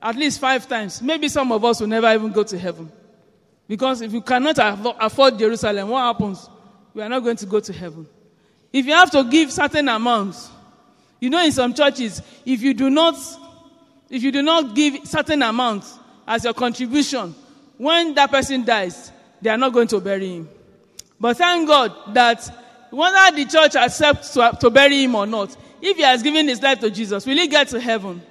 [0.00, 2.90] at least five times, maybe some of us will never even go to heaven.
[3.68, 4.56] Because if you cannot
[5.00, 6.48] afford Jerusalem, what happens?
[6.96, 8.06] We are not going to go to heaven.
[8.72, 10.48] If you have to give certain amounts,
[11.20, 13.14] you know, in some churches, if you do not,
[14.08, 17.34] if you do not give certain amounts as your contribution,
[17.76, 20.48] when that person dies, they are not going to bury him.
[21.20, 25.98] But thank God that whether the church accepts to, to bury him or not, if
[25.98, 28.22] he has given his life to Jesus, will he get to heaven?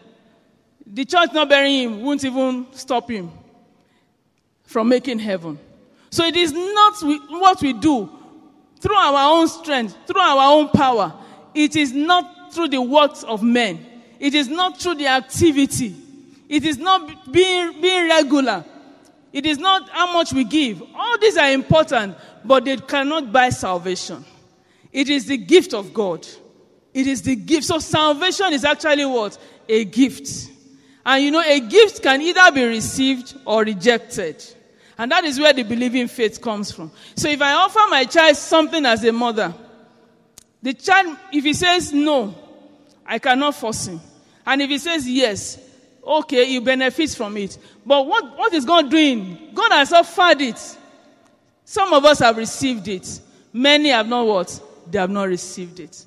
[0.87, 3.29] The church not burying him won't even stop him
[4.63, 5.59] from making heaven.
[6.09, 6.95] So it is not
[7.29, 8.14] what we do
[8.85, 11.11] through our own strength, through our own power.
[11.55, 13.83] It is not through the works of men.
[14.19, 15.95] It is not through the activity.
[16.47, 18.63] It is not being, being regular.
[19.33, 20.83] It is not how much we give.
[20.93, 24.23] All these are important, but they cannot buy salvation.
[24.91, 26.27] It is the gift of God.
[26.93, 27.65] It is the gift.
[27.65, 29.35] So salvation is actually what?
[29.67, 30.51] A gift.
[31.03, 34.45] And you know, a gift can either be received or rejected.
[34.97, 36.91] And that is where the believing faith comes from.
[37.15, 39.53] So if I offer my child something as a mother,
[40.61, 42.33] the child, if he says no,
[43.05, 43.99] I cannot force him.
[44.45, 45.59] And if he says yes,
[46.03, 47.57] okay, he benefits from it.
[47.85, 49.51] But what, what is God doing?
[49.53, 50.77] God has offered it.
[51.65, 53.19] Some of us have received it.
[53.51, 54.61] Many have not what?
[54.89, 56.05] They have not received it.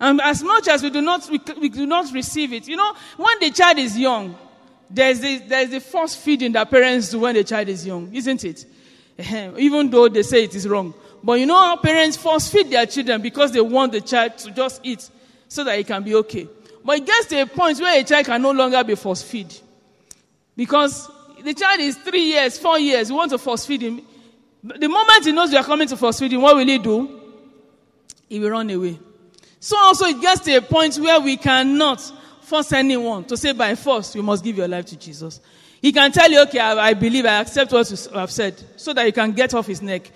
[0.00, 2.94] And as much as we do not, we, we do not receive it, you know,
[3.16, 4.36] when the child is young,
[4.88, 8.44] there's the, there's the first feeding that parents do when the child is young, isn't
[8.44, 8.64] it?
[9.58, 10.94] Even though they say it is wrong.
[11.22, 14.50] But you know how parents force feed their children because they want the child to
[14.52, 15.10] just eat
[15.48, 16.48] so that it can be okay.
[16.84, 19.52] But it gets to a point where a child can no longer be force feed.
[20.56, 21.10] Because
[21.42, 24.00] the child is three years, four years, you want to force feed him.
[24.62, 27.20] The moment he knows you are coming to force feed him, what will he do?
[28.28, 28.98] He will run away.
[29.58, 32.00] So also it gets to a point where we cannot
[32.46, 35.40] force anyone to say by force, you must give your life to Jesus.
[35.82, 38.92] He can tell you, okay, I, I believe, I accept what you have said, so
[38.92, 40.10] that you can get off his neck.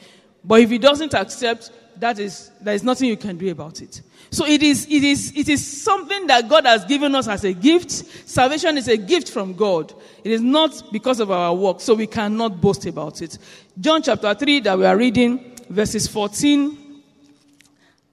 [0.44, 4.00] But if he doesn't accept, that is, there is nothing you can do about it.
[4.30, 7.52] So it is, it is, it is something that God has given us as a
[7.52, 7.90] gift.
[7.90, 9.92] Salvation is a gift from God.
[10.22, 13.36] It is not because of our work, so we cannot boast about it.
[13.78, 17.02] John chapter 3 that we are reading, verses 14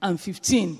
[0.02, 0.78] and 15.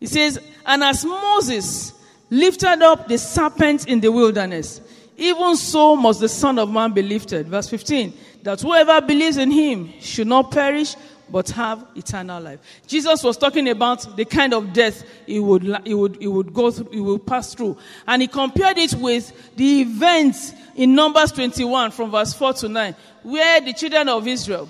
[0.00, 1.99] It says, And as Moses
[2.30, 4.80] lifted up the serpent in the wilderness,
[5.16, 7.48] even so must the Son of Man be lifted.
[7.48, 8.14] Verse 15.
[8.42, 10.96] That whoever believes in him should not perish,
[11.28, 12.60] but have eternal life.
[12.86, 16.70] Jesus was talking about the kind of death he would, he would, he would go
[16.70, 17.76] through, he would pass through.
[18.06, 22.96] And he compared it with the events in Numbers 21 from verse 4 to 9,
[23.22, 24.68] where the children of Israel,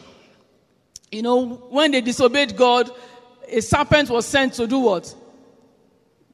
[1.13, 2.91] you know, when they disobeyed God,
[3.49, 5.15] a serpent was sent to do what?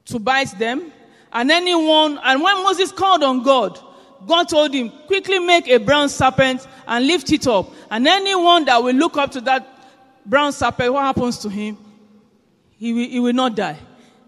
[0.07, 0.93] to bite them.
[1.37, 3.79] And anyone, and when Moses called on God,
[4.27, 7.71] God told him, quickly make a brown serpent and lift it up.
[7.91, 9.69] And anyone that will look up to that
[10.25, 11.77] brown serpent, what happens to him?
[12.79, 13.77] He will, he will not die.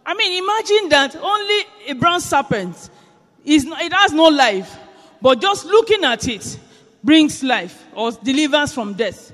[0.05, 2.91] I mean, imagine that only a brown serpent
[3.43, 4.77] is, it has no life,
[5.23, 6.59] but just looking at it
[7.03, 9.33] brings life or delivers from death.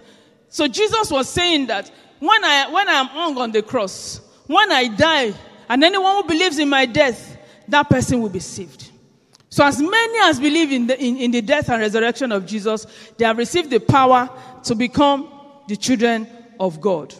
[0.48, 4.70] So Jesus was saying that when I, when I am hung on the cross, when
[4.70, 5.34] I die,
[5.68, 7.32] and anyone who believes in my death,
[7.68, 8.90] that person will be saved.
[9.48, 12.86] So as many as believe in the, in, in the death and resurrection of Jesus,
[13.16, 14.28] they have received the power
[14.64, 15.30] to become
[15.68, 16.26] the children
[16.58, 17.14] of God.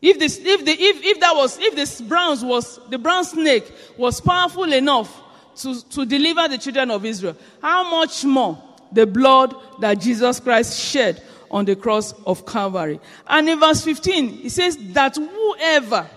[0.00, 3.70] If this, if the, if, if that was, if this bronze was, the brown snake
[3.96, 5.22] was powerful enough
[5.56, 10.78] to, to deliver the children of Israel, how much more the blood that Jesus Christ
[10.78, 13.00] shed on the cross of Calvary.
[13.26, 16.08] And in verse 15, it says that whoever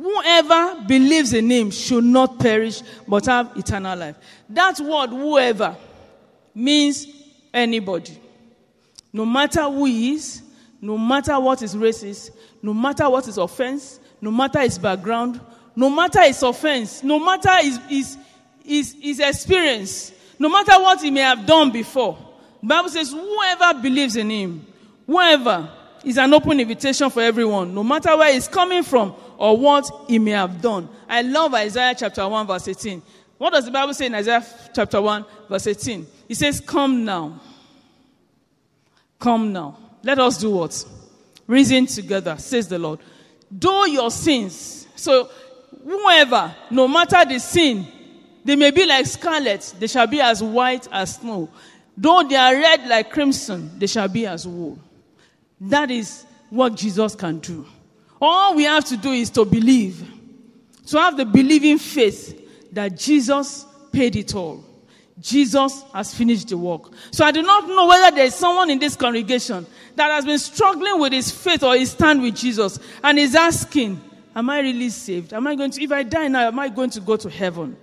[0.00, 4.16] Whoever believes in him should not perish but have eternal life.
[4.48, 5.76] That word, whoever,
[6.54, 7.06] means
[7.52, 8.18] anybody.
[9.12, 10.40] No matter who he is,
[10.80, 12.30] no matter what his race is,
[12.62, 15.38] no matter what his offense, no matter his background,
[15.76, 18.18] no matter his offense, no matter his, his,
[18.64, 22.16] his, his experience, no matter what he may have done before.
[22.62, 24.66] The Bible says, whoever believes in him,
[25.06, 25.68] whoever
[26.02, 30.18] is an open invitation for everyone, no matter where he's coming from or what he
[30.18, 30.86] may have done.
[31.08, 33.02] I love Isaiah chapter 1 verse 18.
[33.38, 36.06] What does the Bible say in Isaiah chapter 1 verse 18?
[36.28, 37.40] It says, Come now.
[39.18, 39.78] Come now.
[40.02, 40.84] Let us do what?
[41.46, 43.00] Reason together, says the Lord.
[43.58, 45.30] Do your sins, so
[45.84, 47.86] whoever, no matter the sin,
[48.44, 51.48] they may be like scarlet, they shall be as white as snow.
[51.96, 54.78] Though they are red like crimson, they shall be as wool.
[55.62, 57.66] That is what Jesus can do.
[58.20, 60.06] All we have to do is to believe.
[60.86, 64.64] To have the believing faith that Jesus paid it all.
[65.20, 66.92] Jesus has finished the work.
[67.10, 70.38] So I do not know whether there is someone in this congregation that has been
[70.38, 74.00] struggling with his faith or his stand with Jesus and is asking,
[74.34, 75.32] Am I really saved?
[75.32, 77.76] Am I going to, if I die now, am I going to go to heaven?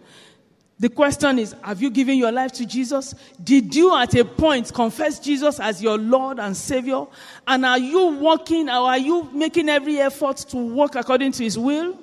[0.80, 3.16] The question is, have you given your life to Jesus?
[3.44, 7.06] Did you at a point confess Jesus as your Lord and Savior?
[7.48, 11.58] And are you walking or are you making every effort to walk according to His
[11.58, 11.98] will?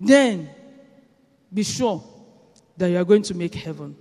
[0.00, 0.50] Then
[1.54, 2.02] be sure
[2.76, 3.96] that you are going to make heaven.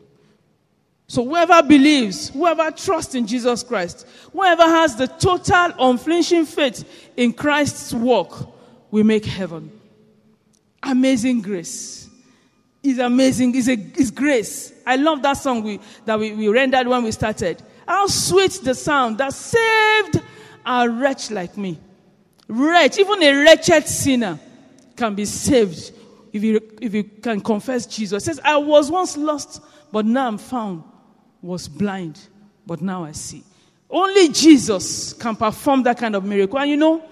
[1.08, 7.34] So whoever believes, whoever trusts in Jesus Christ, whoever has the total unflinching faith in
[7.34, 8.32] Christ's work
[8.90, 9.80] will make heaven.
[10.82, 12.10] Amazing grace
[12.84, 13.56] is amazing.
[13.56, 14.74] It's, a, it's grace.
[14.86, 17.62] I love that song we, that we, we rendered when we started.
[17.88, 20.22] How sweet the sound that saved
[20.66, 21.80] a wretch like me.
[22.48, 24.40] Wretch, even a wretched sinner
[24.96, 25.92] can be saved
[26.34, 28.24] if you, if you can confess Jesus.
[28.24, 30.84] It says, I was once lost, but now I'm found.
[31.42, 32.20] Was blind,
[32.68, 33.44] but now I see.
[33.90, 36.60] Only Jesus can perform that kind of miracle.
[36.60, 37.04] And you know,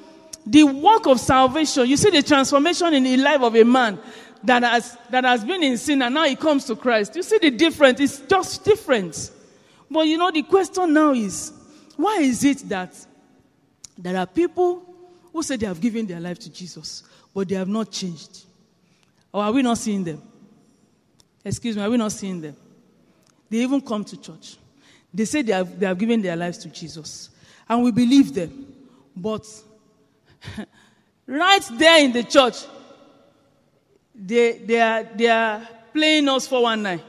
[0.46, 4.00] the work of salvation, you see the transformation in the life of a man
[4.43, 7.15] that has, that has been in sin and now he comes to Christ.
[7.15, 7.99] You see the difference?
[7.99, 9.32] It's just different.
[9.91, 11.52] But you know, the question now is
[11.95, 12.93] why is it that
[14.02, 14.82] There are people
[15.34, 17.04] who say they have given their life to Jesus,
[17.36, 18.45] but they have not changed.
[19.34, 20.21] Or are we not seeing them?
[21.43, 22.56] Excuse me, are we not seeing them?
[23.49, 24.56] They even come to church.
[25.13, 27.30] They say they have, they have given their lives to Jesus.
[27.67, 28.73] And we believe them.
[29.15, 29.45] But
[31.28, 32.63] right there in the church,
[34.20, 37.06] they, they, are, they are playing us 419.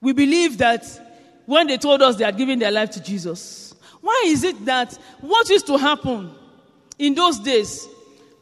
[0.00, 0.84] We believe that
[1.46, 4.94] when they told us they had given their life to Jesus, why is it that
[5.20, 6.30] what used to happen
[6.98, 7.88] in those days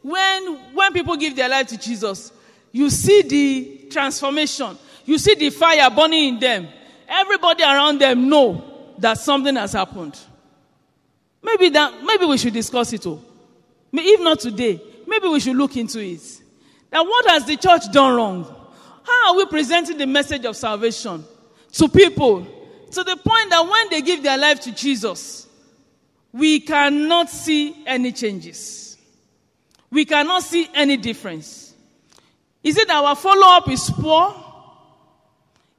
[0.01, 2.31] when, when people give their life to Jesus,
[2.71, 6.67] you see the transformation, you see the fire burning in them.
[7.07, 10.19] Everybody around them know that something has happened.
[11.41, 13.23] Maybe that maybe we should discuss it all.
[13.93, 16.21] If not today, maybe we should look into it.
[16.95, 18.45] Now, what has the church done wrong?
[19.03, 21.25] How are we presenting the message of salvation
[21.73, 22.47] to people
[22.91, 25.45] to the point that when they give their life to Jesus,
[26.31, 28.97] we cannot see any changes?
[29.91, 31.73] We cannot see any difference.
[32.63, 34.33] Is it that our follow up is poor?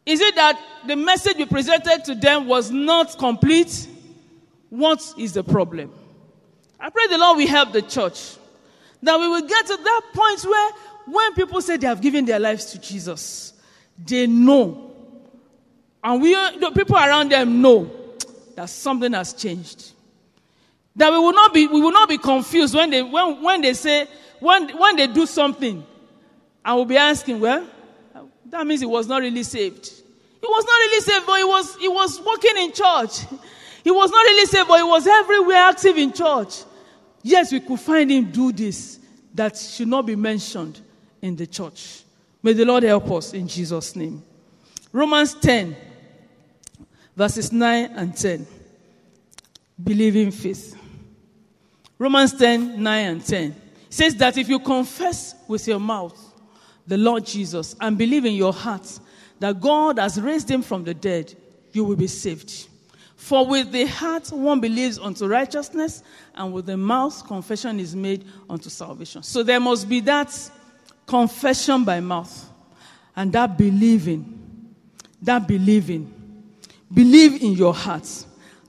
[0.05, 3.89] Is it that the message we presented to them was not complete?
[4.69, 5.95] What is the problem?
[6.79, 8.37] I pray the Lord will help the church
[9.03, 10.71] that we will get to that point where
[11.07, 13.53] when people say they have given their lives to Jesus,
[14.05, 14.93] they know.
[16.03, 17.91] And we, the people around them know
[18.57, 19.93] that something has changed.
[20.97, 23.75] That we will not be, we will not be confused when they, when, when they
[23.75, 24.09] say,
[24.41, 25.85] when, when they do something,
[26.65, 27.67] and we'll be asking, well,
[28.47, 29.87] that means he was not really saved.
[29.87, 33.27] He was not really saved, but he was, he was working in church.
[33.85, 36.65] He was not really saved, but he was everywhere active in church.
[37.23, 38.99] Yes, we could find him do this
[39.35, 40.81] that should not be mentioned
[41.23, 42.03] in the church.
[42.43, 44.23] May the Lord help us in Jesus' name.
[44.93, 45.77] Romans 10,
[47.17, 48.47] verses 9 and 10.
[49.83, 50.77] Believing faith.
[51.99, 53.57] Romans 10, 9 and 10.
[53.91, 56.17] says that if you confess with your mouth
[56.87, 59.01] the Lord Jesus and believe in your heart
[59.41, 61.35] that God has raised him from the dead,
[61.73, 62.69] you will be saved.
[63.17, 66.03] For with the heart one believes unto righteousness,
[66.35, 69.23] and with the mouth confession is made unto salvation.
[69.23, 70.51] So there must be that
[71.07, 72.51] confession by mouth
[73.15, 74.75] and that believing.
[75.23, 76.13] That believing.
[76.93, 78.09] Believe in your heart.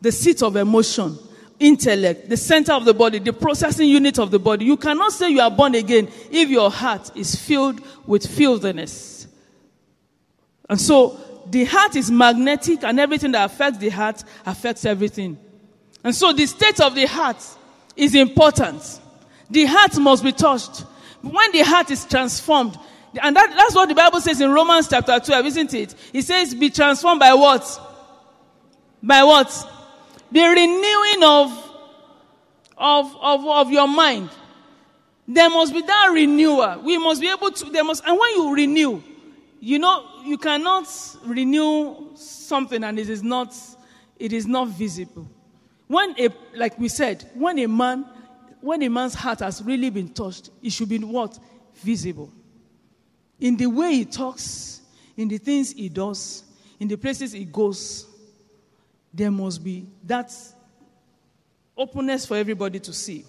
[0.02, 1.18] The seat of emotion,
[1.60, 4.66] intellect, the center of the body, the processing unit of the body.
[4.66, 9.28] You cannot say you are born again if your heart is filled with filthiness.
[10.70, 11.20] And so
[11.50, 15.38] the heart is magnetic and everything that affects the heart affects everything.
[16.04, 17.44] And so the state of the heart
[17.96, 19.02] is important.
[19.50, 20.84] The heart must be touched.
[21.22, 22.78] When the heart is transformed,
[23.22, 25.96] and that, that's what the Bible says in Romans chapter 12, isn't it?
[26.14, 27.82] It says, be transformed by what?
[29.02, 29.50] By what?
[30.32, 31.72] The renewing of,
[32.78, 34.30] of, of, of your mind.
[35.28, 36.82] There must be that renewal.
[36.84, 39.04] We must be able to, there must, and when you renew,
[39.60, 40.88] you know, you cannot
[41.26, 43.56] renew something and it is not,
[44.18, 45.28] it is not visible.
[45.88, 48.06] When a, like we said, when a man,
[48.68, 51.40] when a man's heart has really been touched, it should be what?
[51.76, 52.30] Visible.
[53.40, 54.82] In the way he talks,
[55.16, 56.44] in the things he does,
[56.78, 58.06] in the places he goes,
[59.14, 60.34] there must be that
[61.78, 63.24] openness for everybody to see.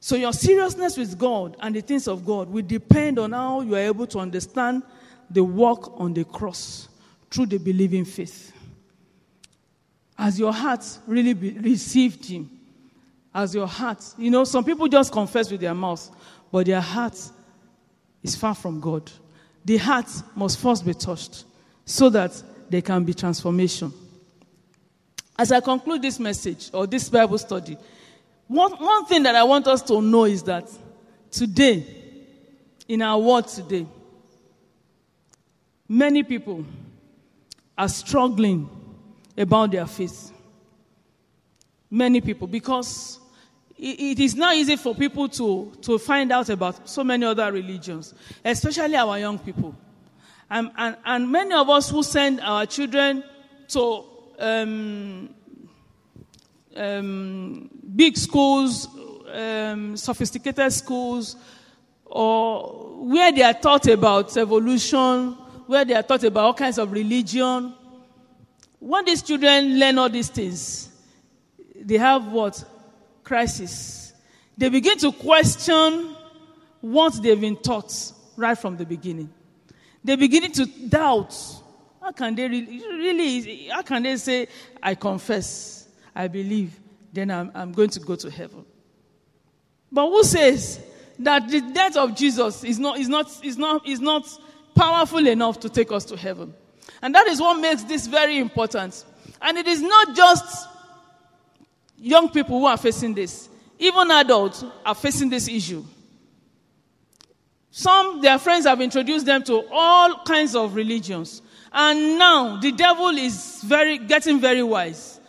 [0.00, 3.74] So your seriousness with God and the things of God will depend on how you
[3.74, 4.82] are able to understand
[5.30, 6.88] the work on the cross
[7.30, 8.52] through the believing faith.
[10.18, 12.59] As your heart really be, received Him,
[13.34, 16.10] as your heart, you know, some people just confess with their mouth,
[16.50, 17.16] but their heart
[18.22, 19.10] is far from God.
[19.64, 21.44] The heart must first be touched
[21.84, 23.92] so that there can be transformation.
[25.38, 27.76] As I conclude this message or this Bible study,
[28.46, 30.68] one, one thing that I want us to know is that
[31.30, 31.86] today,
[32.88, 33.86] in our world today,
[35.92, 36.64] Many people
[37.76, 38.70] are struggling
[39.36, 40.30] about their faith.
[41.90, 43.18] Many people, because
[43.76, 48.14] it is not easy for people to, to find out about so many other religions,
[48.44, 49.74] especially our young people.
[50.50, 53.24] And, and, and many of us who send our children
[53.68, 54.04] to
[54.38, 55.34] um,
[56.76, 58.86] um, big schools,
[59.32, 61.36] um, sophisticated schools,
[62.04, 65.32] or where they are taught about evolution,
[65.66, 67.72] where they are taught about all kinds of religion.
[68.78, 70.89] When these children learn all these things,
[71.80, 72.62] they have what?
[73.24, 74.12] Crisis.
[74.56, 76.16] They begin to question
[76.80, 79.30] what they've been taught right from the beginning.
[80.04, 81.34] They begin to doubt.
[82.00, 84.48] How can they really, really how can they say,
[84.82, 86.80] I confess, I believe?
[87.12, 88.64] then I'm, I'm going to go to heaven.
[89.90, 90.80] But who says
[91.18, 94.26] that the death of Jesus is not, is, not, is, not, is not
[94.74, 96.54] powerful enough to take us to heaven?
[97.02, 99.04] And that is what makes this very important.
[99.42, 100.68] And it is not just
[102.00, 103.48] young people who are facing this,
[103.78, 105.84] even adults are facing this issue.
[107.70, 111.40] Some, their friends have introduced them to all kinds of religions.
[111.72, 115.20] And now the devil is very, getting very wise.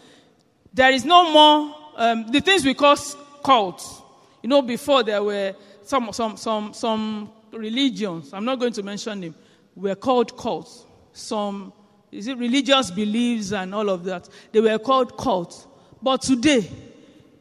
[0.74, 2.95] There is no more, um, the things we call
[3.43, 4.01] cults.
[4.41, 5.53] You know, before there were
[5.84, 9.36] some, some, some, some religions, I'm not going to mention them,
[9.76, 10.86] were called cults.
[11.13, 11.74] Some,
[12.11, 14.28] is it religious beliefs and all of that?
[14.51, 15.67] They were called cults.
[16.02, 16.70] But today,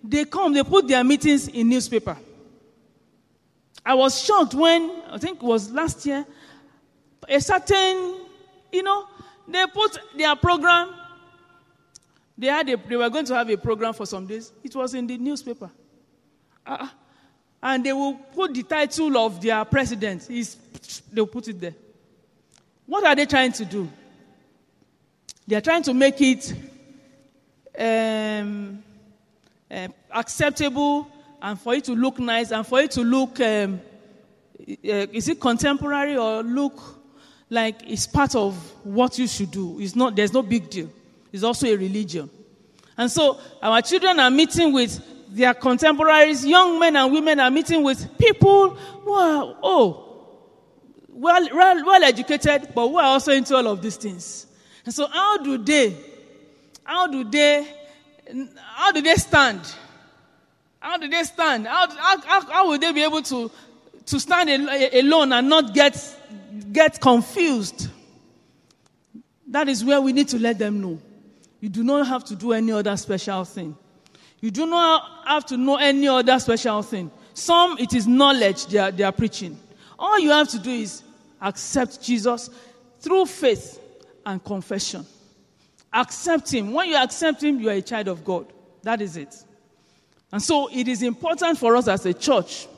[0.03, 2.17] they come, they put their meetings in newspaper.
[3.85, 6.27] I was shocked when, I think it was last year,
[7.29, 8.21] a certain,
[8.73, 9.07] you know,
[9.49, 10.95] they put their program,
[12.37, 14.53] they, had a, they were going to have a program for some days.
[14.63, 15.71] It was in the newspaper.
[16.67, 16.89] Uh,
[17.63, 20.25] and they will put the title of their president.
[20.27, 20.57] He's,
[21.13, 21.75] they'll put it there.
[22.87, 23.89] What are they trying to do?
[25.47, 26.55] They are trying to make it
[27.81, 28.83] um,
[29.71, 31.11] uh, acceptable
[31.41, 33.81] and for it to look nice and for it to look, um,
[34.61, 36.81] uh, is it contemporary or look
[37.49, 38.55] like it's part of
[38.85, 39.81] what you should do?
[39.81, 40.91] It's not, there's no big deal.
[41.33, 42.29] It's also a religion.
[42.97, 47.83] And so our children are meeting with their contemporaries, young men and women are meeting
[47.83, 50.07] with people who are, oh,
[51.09, 54.47] well, well, well educated, but who are also into all of these things.
[54.85, 55.97] And so how do they,
[56.85, 57.67] how do they,
[58.75, 59.61] how do they stand?
[60.79, 61.67] How do they stand?
[61.67, 63.51] How, how, how, will they be able to,
[64.07, 66.17] to stand alone and not get,
[66.73, 67.89] get confused?
[69.49, 71.01] That is where we need to let them know.
[71.61, 73.77] You do not have to do any other special thing.
[74.41, 77.11] You do not have to know any other special thing.
[77.35, 79.59] Some, it is knowledge they are, they are preaching.
[79.99, 81.03] All you have to do is
[81.43, 82.49] accept Jesus
[83.01, 83.79] through faith
[84.25, 85.05] and confession.
[85.93, 86.73] Accept Him.
[86.73, 88.47] When you accept Him, you are a child of God.
[88.83, 89.35] That is it.
[90.33, 92.69] And so it is important for us as a church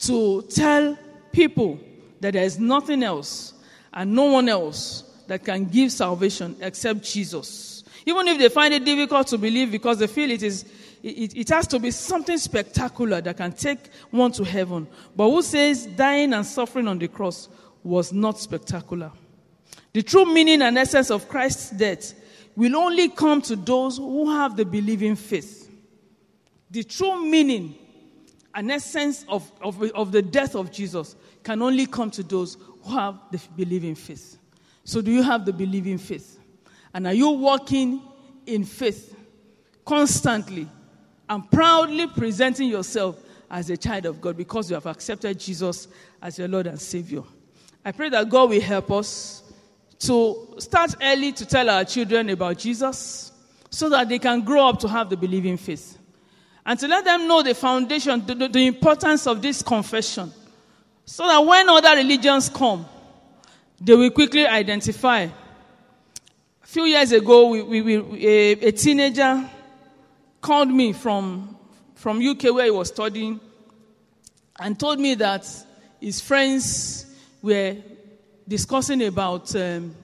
[0.00, 0.98] to tell
[1.32, 1.78] people
[2.20, 3.54] that there is nothing else
[3.92, 7.84] and no one else that can give salvation except Jesus.
[8.06, 10.64] Even if they find it difficult to believe because they feel it is
[11.02, 13.78] it, it, has to be something spectacular that can take
[14.10, 14.88] one to heaven.
[15.14, 17.48] But who says dying and suffering on the cross
[17.84, 19.12] was not spectacular?
[19.92, 22.14] The true meaning and essence of Christ's death
[22.56, 25.70] will only come to those who have the believing faith.
[26.70, 27.76] The true meaning
[28.54, 32.94] and essence of, of, of the death of Jesus can only come to those who
[32.96, 34.38] have the believing faith.
[34.84, 36.38] So, do you have the believing faith?
[36.92, 38.02] And are you walking
[38.46, 39.14] in faith
[39.84, 40.68] constantly
[41.28, 45.88] and proudly presenting yourself as a child of God because you have accepted Jesus
[46.20, 47.22] as your Lord and Savior?
[47.84, 49.44] I pray that God will help us
[50.00, 53.32] to start early to tell our children about Jesus
[53.70, 55.98] so that they can grow up to have the believing faith
[56.68, 60.30] and to let them know the foundation, the, the, the importance of this confession,
[61.06, 62.84] so that when other religions come,
[63.80, 65.20] they will quickly identify.
[65.20, 65.30] A
[66.66, 69.48] few years ago, we, we, we, a, a, teenager
[70.42, 71.56] called me from,
[71.94, 73.40] from UK where he was studying
[74.58, 75.48] and told me that
[75.98, 77.06] his friends
[77.40, 77.76] were
[78.48, 79.94] discussing about, um,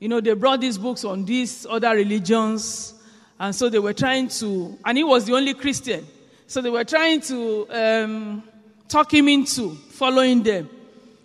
[0.00, 2.94] you know, they brought these books on these other religions
[3.38, 6.06] and so they were trying to, and he was the only Christian.
[6.46, 8.42] So they were trying to um,
[8.88, 10.70] talk him into following them.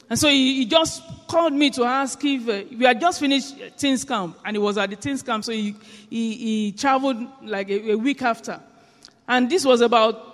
[0.09, 3.55] And so he, he just called me to ask if uh, we had just finished
[3.77, 5.73] teens camp, and he was at the teens camp, so he,
[6.09, 8.59] he, he traveled like a, a week after.
[9.25, 10.27] And this was about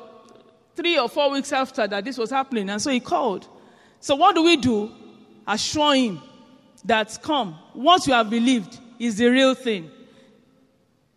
[0.75, 2.69] three or four weeks after that this was happening.
[2.71, 3.47] And so he called.
[3.99, 4.91] So what do we do?
[5.47, 6.21] Assure him
[6.83, 9.89] that, come, what you have believed is the real thing.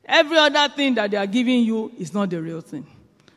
[0.04, 2.86] Every other thing that they are giving you is not the real thing.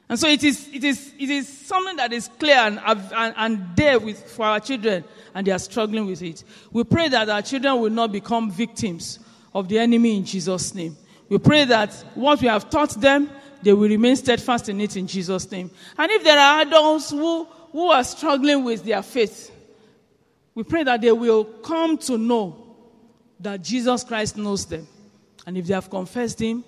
[0.09, 3.75] And so it is, it is, it is something that is clear and, and, and
[3.75, 6.43] there with, for our children, and they are struggling with it.
[6.71, 9.19] We pray that our children will not become victims
[9.53, 10.97] of the enemy in Jesus' name.
[11.29, 13.29] We pray that what we have taught them,
[13.61, 15.71] they will remain steadfast in it in Jesus' name.
[15.97, 19.51] And if there are adults who, who are struggling with their faith,
[20.55, 22.75] we pray that they will come to know
[23.39, 24.87] that Jesus Christ knows them
[25.45, 26.63] and if they have confessed Him,